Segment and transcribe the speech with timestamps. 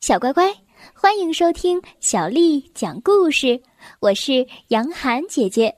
[0.00, 0.50] 小乖乖，
[0.94, 3.62] 欢迎收听小丽讲故事。
[4.00, 5.76] 我是杨涵姐姐，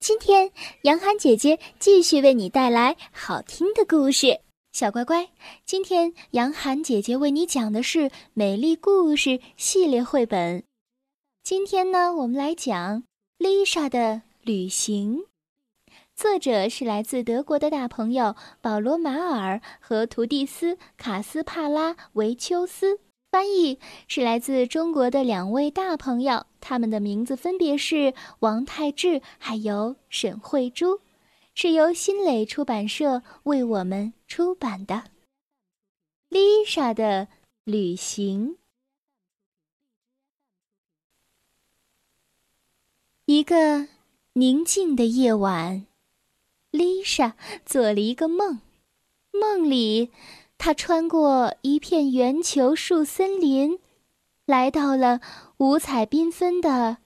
[0.00, 0.50] 今天
[0.82, 4.40] 杨涵姐姐继续为你带来好听的故事。
[4.72, 5.30] 小乖乖，
[5.64, 7.98] 今天杨涵姐姐为你讲的是
[8.32, 10.64] 《美丽故事》系列绘本。
[11.44, 13.04] 今天呢，我们来讲
[13.38, 15.26] 丽莎的旅行。
[16.16, 22.98] 作者是来自德国的大朋友保罗·马尔和图蒂斯·卡斯帕拉维丘斯，
[23.34, 31.00] 翻译是来自中国的两位大朋友，他们的名字分别是王泰志还有沈慧珠，
[31.52, 34.94] 是由新蕾出版社为我们出版的
[36.28, 37.26] 《丽莎的
[37.64, 38.50] 旅行》。
[43.24, 43.88] 一个
[44.34, 45.86] 宁静的夜晚。
[46.70, 47.34] 丽莎
[47.66, 48.60] 做了一个梦，
[49.32, 50.12] 梦里，
[50.58, 53.78] 他穿过一片圆球树森林，
[54.46, 55.20] 来到了
[55.58, 56.98] 五彩缤纷的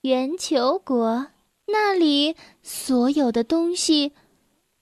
[0.00, 1.28] 圆球国。
[1.66, 4.12] 那里所有的东西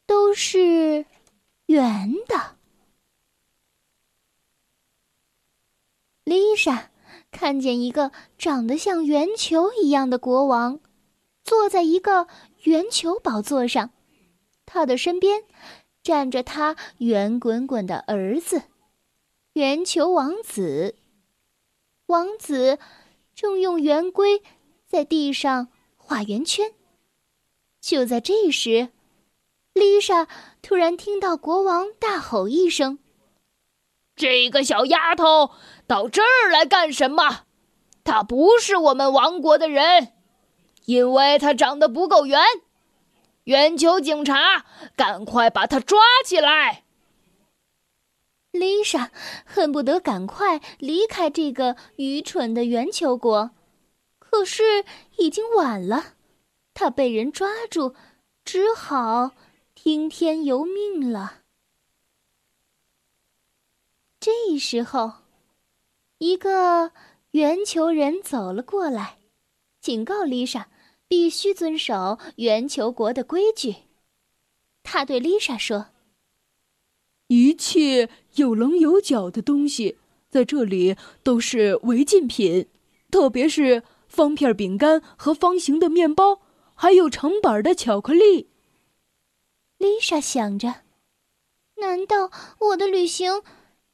[0.06, 1.04] 都是
[1.66, 2.56] 圆的。
[6.24, 6.90] 丽莎
[7.30, 10.80] 看见一个长得像圆球一样的国王，
[11.44, 12.26] 坐在一个
[12.62, 13.90] 圆球宝座上。
[14.64, 15.44] 他的身边
[16.02, 18.62] 站着他圆滚滚的儿子，
[19.52, 20.96] 圆球王子。
[22.06, 22.78] 王子
[23.34, 24.42] 正用圆规
[24.86, 26.72] 在地上画圆圈。
[27.80, 28.88] 就在这时，
[29.72, 30.26] 丽莎
[30.62, 32.98] 突然听到国王大吼一声
[34.16, 35.50] ：“这个小丫头
[35.86, 37.44] 到这儿来干什么？
[38.04, 40.12] 她不是我们王国的人，
[40.86, 42.40] 因为她长得不够圆。”
[43.44, 46.84] 圆球警察，赶快把他抓起来！
[48.50, 49.10] 丽莎
[49.44, 53.52] 恨不得赶快离开这个愚蠢的圆球国，
[54.18, 54.84] 可是
[55.16, 56.14] 已经晚了，
[56.74, 57.94] 她被人抓住，
[58.44, 59.32] 只好
[59.74, 61.38] 听天由命了。
[64.18, 65.12] 这时候，
[66.18, 66.92] 一个
[67.30, 69.18] 圆球人走了过来，
[69.80, 70.68] 警告丽莎。
[71.10, 73.74] 必须遵守圆球国的规矩，
[74.84, 75.88] 他对丽莎说
[77.26, 82.68] ：“一切有棱有角的东西在这里都是违禁品，
[83.10, 86.42] 特别是方片饼干和方形的面包，
[86.76, 88.46] 还有成板的巧克力。”
[89.78, 90.82] 丽莎想着
[91.78, 93.42] ：“难道我的旅行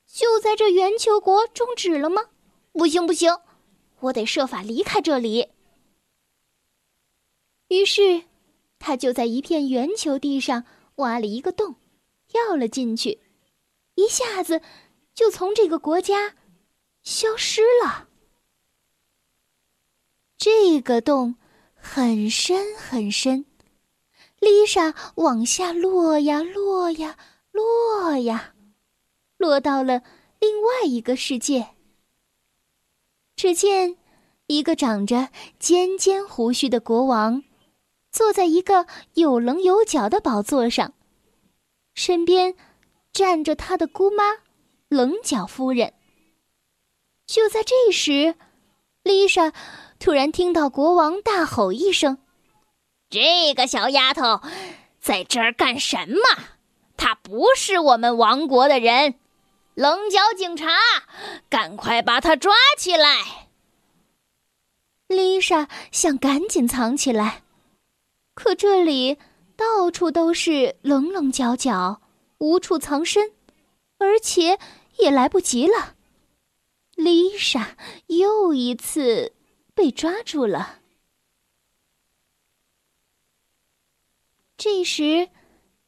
[0.06, 2.25] 就在这圆球国终止了吗？
[2.72, 3.34] 不行，不行，
[4.00, 5.49] 我得设法离开这里。”
[7.69, 8.25] 于是，
[8.78, 10.65] 他就在一片圆球地上
[10.97, 11.75] 挖了一个洞，
[12.28, 13.21] 跳了进去，
[13.97, 14.62] 一下子
[15.15, 16.37] 就从这个国家
[17.03, 18.09] 消失了。
[20.38, 21.34] 这个洞
[21.75, 23.47] 很深很深，
[24.38, 27.19] 丽莎往下落呀落呀
[27.50, 28.55] 落呀，
[29.38, 30.03] 落到了
[30.38, 31.71] 另外一个世界。
[33.34, 33.97] 只见
[34.47, 37.43] 一个长着尖尖胡须的国王。
[38.16, 40.94] 坐在一个有棱有角的宝座上，
[41.94, 42.54] 身边
[43.12, 44.38] 站着他的姑妈
[44.88, 45.93] 棱角夫人。
[47.26, 48.34] 就在这时，
[49.03, 49.53] 丽莎
[49.99, 52.16] 突然听到国王大吼一声
[53.10, 54.41] ：“这个小丫头
[54.99, 56.21] 在这儿干什么？
[56.97, 59.16] 她不是我们王国的人！
[59.75, 60.71] 棱角警察，
[61.50, 63.50] 赶快把她抓起来！”
[65.06, 67.43] 丽莎想赶紧藏起来。
[68.37, 69.17] 可这里
[69.57, 72.03] 到处都是棱棱角角，
[72.37, 73.33] 无处藏身，
[73.97, 74.59] 而且
[74.99, 75.95] 也来不及了。
[76.95, 79.33] 丽莎又一次
[79.75, 80.81] 被抓住了。
[84.59, 85.31] 这时，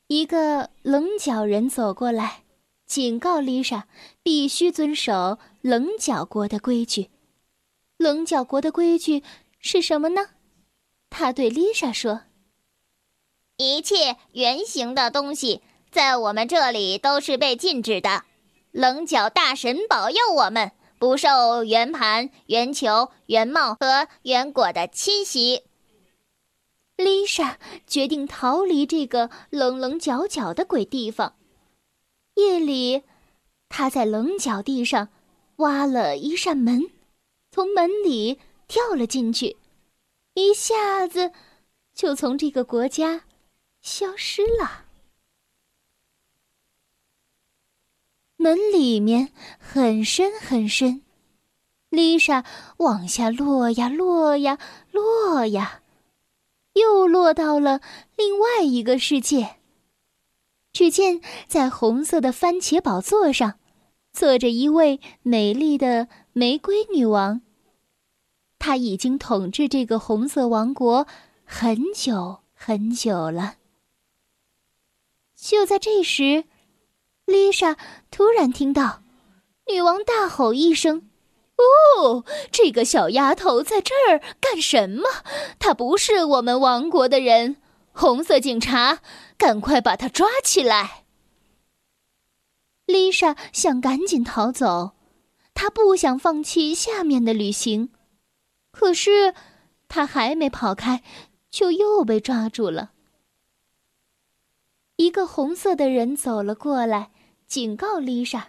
[0.07, 2.45] 一个棱角人走过来，
[2.87, 3.87] 警告丽莎
[4.23, 7.11] 必须遵守棱角国的规矩。
[7.99, 9.23] 棱角国的规矩
[9.61, 10.31] 是什么呢？
[11.11, 12.23] 他对丽莎说。
[13.59, 18.23] 一切圆形的东西在我们这里都是被禁止的。
[18.71, 20.71] 棱角大神保佑我们
[21.01, 25.65] 不受圆盘、圆球、圆帽和圆果的侵袭。
[26.97, 31.35] 丽莎决定逃离这个棱棱角角的鬼地方。
[32.35, 33.03] 夜里，
[33.69, 35.09] 她在棱角地上
[35.57, 36.91] 挖了一扇门，
[37.51, 38.39] 从门里
[38.69, 39.57] 跳了进去，
[40.35, 41.33] 一下子
[41.93, 43.23] 就从这个国家。
[43.89, 44.85] 消失了。
[48.37, 51.01] 门里面很深很深，
[51.89, 52.45] 丽莎
[52.77, 54.59] 往下落呀落呀
[54.93, 55.81] 落呀，
[56.75, 57.81] 又落到了
[58.15, 59.57] 另外一个世界。
[60.71, 63.59] 只见在红色的番茄宝座上，
[64.13, 67.41] 坐着一位美丽的玫瑰女王。
[68.59, 71.09] 她已经统治这个红色王国
[71.45, 73.55] 很久很久了。
[75.49, 76.45] 就在这时，
[77.25, 77.79] 丽莎
[78.11, 79.03] 突然听到
[79.73, 81.09] 女王大吼一声
[81.57, 82.23] ：“哦，
[82.53, 85.05] 这个小丫头在这儿干什么？
[85.59, 87.57] 她不是我们王国的人！
[87.93, 89.01] 红色警察，
[89.39, 91.05] 赶快把她抓起来！”
[92.85, 94.91] 丽莎想赶紧逃走，
[95.55, 97.89] 她不想放弃下面的旅行。
[98.71, 99.33] 可是，
[99.89, 101.03] 她还没跑开，
[101.51, 102.91] 就又被抓住了。
[104.99, 107.13] 一个红色的人走了过来，
[107.47, 108.49] 警告丽莎，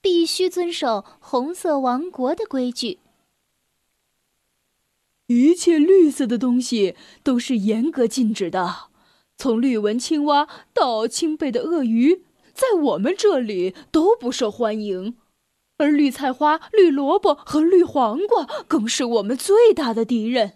[0.00, 2.98] 必须遵守红色王国的规矩。
[5.26, 8.88] 一切绿色的东西都是严格禁止的，
[9.36, 12.22] 从绿纹青蛙到青背的鳄鱼，
[12.54, 15.18] 在我们这里都不受欢迎。
[15.76, 20.54] 而绿菜花、绿萝卜和绿黄瓜更是我们最大的敌人。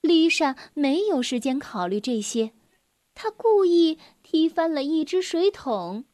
[0.00, 2.50] 丽莎没有时间考虑这些。
[3.14, 6.04] 他故意踢翻了一只水桶，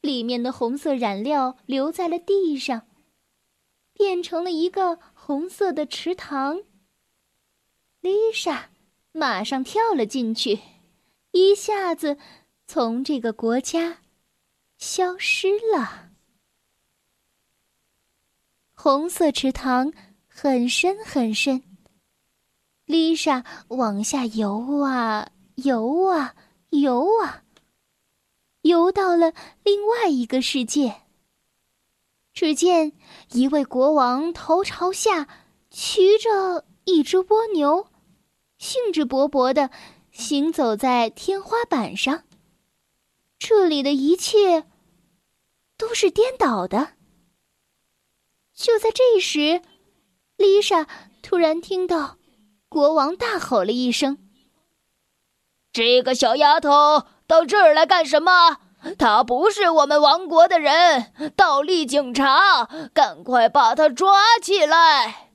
[0.00, 2.86] 里面的红色染料留在了地上，
[3.92, 6.62] 变成了一个红色的池塘。
[8.00, 8.70] 丽莎
[9.12, 10.60] 马上跳了进去，
[11.32, 12.18] 一下子
[12.66, 13.98] 从这个国家
[14.78, 16.10] 消失了。
[18.72, 19.92] 红色池塘
[20.26, 21.62] 很深很深，
[22.84, 26.34] 丽莎往下游啊游啊。
[26.80, 27.44] 游啊，
[28.62, 29.32] 游到了
[29.62, 31.02] 另外一个世界。
[32.32, 32.92] 只见
[33.30, 35.28] 一位国王头朝下
[35.70, 37.86] 骑着一只蜗牛，
[38.58, 39.70] 兴致勃勃的
[40.10, 42.24] 行走在天花板上。
[43.38, 44.66] 这里的一切
[45.76, 46.94] 都是颠倒的。
[48.52, 49.62] 就在这时，
[50.36, 50.88] 丽莎
[51.22, 52.18] 突然听到
[52.68, 54.18] 国王大吼了一声。
[55.74, 58.58] 这个小丫头到这儿来干什么？
[58.96, 61.12] 她不是我们王国的人！
[61.34, 65.30] 倒立警察，赶快把她抓起来！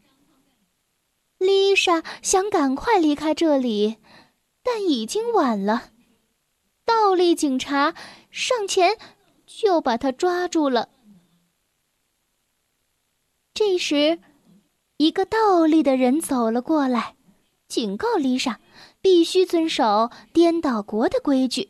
[1.40, 3.98] 丽莎想赶快离开这里，
[4.64, 5.90] 但已经晚了。
[6.86, 7.94] 倒立警察
[8.32, 8.98] 上前
[9.46, 10.88] 就把她抓住了。
[13.54, 14.20] 这时，
[14.96, 17.16] 一个倒立的人走了过来，
[17.68, 18.62] 警告丽莎。
[19.02, 21.70] 必须遵守颠倒国的规矩。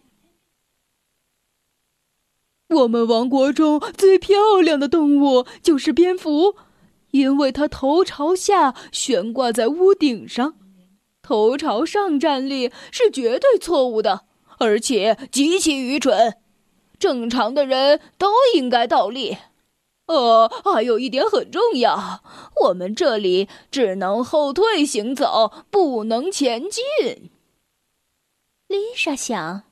[2.70, 6.56] 我们王国中最漂亮的动物就是蝙蝠，
[7.12, 10.56] 因为它头朝下悬挂在屋顶上。
[11.22, 14.26] 头朝上站立是绝对错误的，
[14.60, 16.38] 而且极其愚蠢。
[16.98, 19.38] 正常的人都应该倒立。
[20.10, 22.24] 呃，还有一点很重要，
[22.64, 26.84] 我们这里只能后退行走，不能前进。
[28.66, 29.66] 丽莎想：“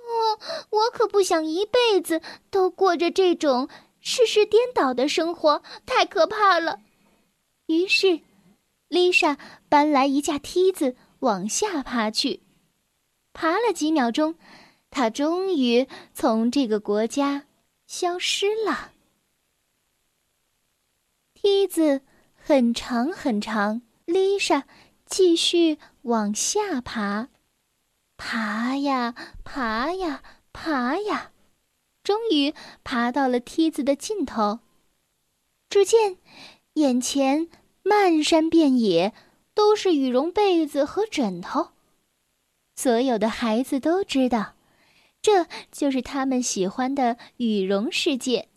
[0.00, 0.38] 哦，
[0.70, 3.68] 我可不想一辈子都过着这种
[4.00, 6.80] 事事颠倒的生活，太可怕了。”
[7.68, 8.20] 于是，
[8.88, 9.36] 丽莎
[9.68, 12.40] 搬来一架梯子往下爬去。
[13.34, 14.36] 爬了几秒钟，
[14.88, 17.44] 她终于从这个国家
[17.86, 18.92] 消失了。
[21.44, 22.00] 梯子
[22.34, 24.64] 很长很长，丽莎
[25.04, 27.28] 继续往下爬，
[28.16, 30.22] 爬呀爬呀
[30.54, 31.32] 爬呀，
[32.02, 34.60] 终于爬到了梯子的尽头。
[35.68, 36.16] 只见
[36.72, 37.50] 眼前
[37.82, 39.12] 漫山遍野
[39.52, 41.72] 都是羽绒被子和枕头，
[42.74, 44.54] 所有的孩子都知道，
[45.20, 48.48] 这就是他们喜欢的羽绒世界。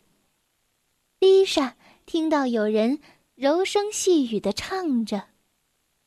[1.19, 1.75] 丽莎。
[2.07, 3.01] 听到有人
[3.35, 5.27] 柔声细语的唱着：“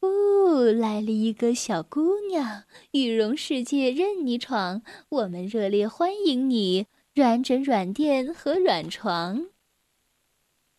[0.01, 4.81] 哦，来了一个小姑娘，羽绒世界任你闯，
[5.11, 9.51] 我们热烈欢迎你，软枕软垫和软床。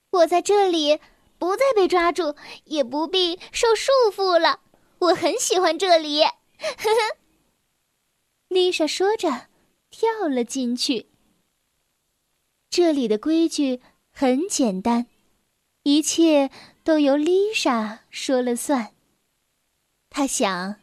[0.10, 1.00] 我在这里
[1.38, 2.36] 不再被抓住，
[2.66, 4.62] 也不必受束缚了，
[4.98, 7.18] 我很喜欢这里。”呵呵，
[8.48, 9.50] 丽莎说着，
[9.92, 11.06] 跳了进去。
[12.72, 15.06] 这里的规矩很简单。
[15.84, 16.52] 一切
[16.84, 18.94] 都由丽莎说了算。
[20.10, 20.76] 她想，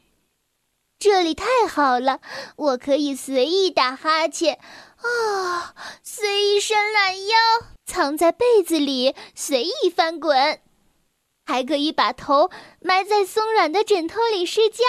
[0.98, 2.20] 这里太好了，
[2.56, 4.58] 我可以随意打哈欠，
[4.96, 7.36] 啊，随意伸懒腰，
[7.84, 10.60] 藏在被子里随意翻滚，
[11.44, 12.50] 还可以把头
[12.80, 14.84] 埋在松软的枕头里睡觉。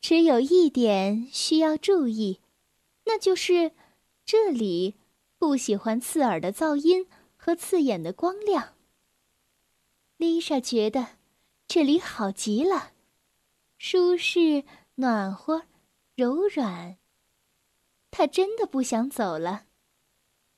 [0.00, 2.40] 只有一点需要注意，
[3.04, 3.72] 那就是
[4.26, 4.96] 这里
[5.46, 8.72] 不喜欢刺耳的噪音和刺眼的光亮。
[10.16, 11.18] 丽莎觉得
[11.68, 12.92] 这里好极了，
[13.76, 15.64] 舒适、暖和、
[16.14, 16.96] 柔软。
[18.10, 19.66] 她真的不想走了。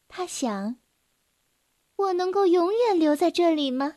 [0.07, 0.77] 她想
[1.97, 3.97] ：“我能够永远留在这里吗？”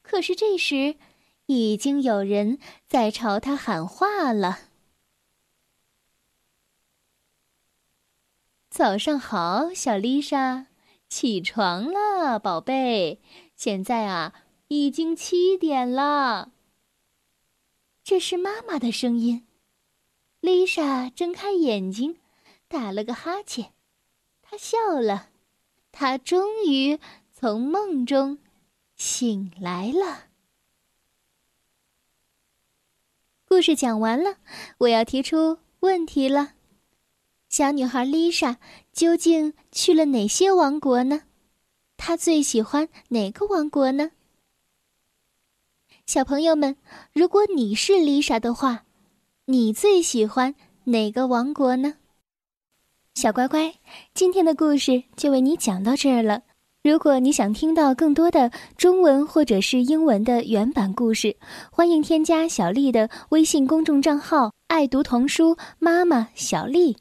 [0.00, 0.96] 可是这时，
[1.44, 4.58] 已经有人在朝她喊话了
[8.76, 10.66] ：“早上好，小丽莎，
[11.08, 13.22] 起床了，宝贝。”
[13.56, 14.34] 现在啊，
[14.68, 16.52] 已经七点了。
[18.04, 19.46] 这是妈妈的声音。
[20.40, 22.18] 丽莎睁开眼睛，
[22.68, 23.72] 打了个哈欠，
[24.42, 25.30] 她笑了，
[25.90, 27.00] 她终于
[27.32, 28.36] 从梦中
[28.94, 30.24] 醒来了。
[33.46, 34.36] 故事讲完了，
[34.80, 36.55] 我要提出问题了：
[37.48, 38.58] 小女孩丽莎
[38.92, 41.22] 究竟去了哪些王国呢？
[41.96, 44.10] 她最喜欢哪个王国呢？
[46.06, 46.76] 小朋友们，
[47.12, 48.84] 如果你是丽莎的话，
[49.46, 51.94] 你最喜欢哪个王国呢？
[53.14, 53.74] 小乖乖，
[54.12, 56.42] 今天的故事就为你讲到这儿了。
[56.82, 61.36] 如果你想听到更多的中文或者是英文的原版故事，
[61.70, 66.96] 欢迎添加小丽的微信公众账号“爱读童书妈妈小丽”。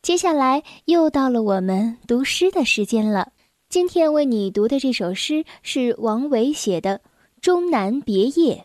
[0.00, 3.32] 接下来又到了我们读诗的时间了。
[3.68, 6.98] 今天为你读的这首诗是王维写的
[7.40, 8.54] 《终南别业》。《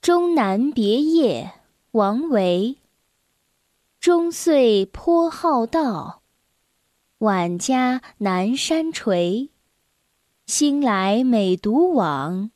[0.00, 1.50] 终南别业》
[1.92, 2.76] 王维。
[3.98, 6.22] 终岁颇好道，
[7.18, 9.48] 晚家南山陲。
[10.46, 12.52] 兴来每独往，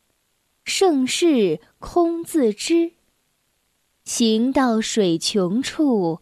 [0.63, 2.93] 盛事空自知。
[4.05, 6.21] 行到水穷处，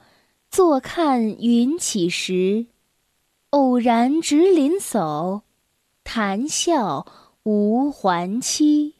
[0.51, 2.65] 坐看云起时。
[3.51, 5.43] 偶然值林叟，
[6.03, 7.05] 谈笑
[7.43, 8.95] 无还期。